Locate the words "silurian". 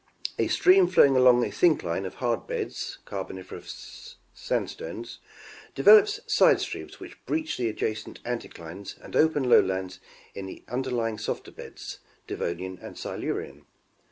12.97-13.67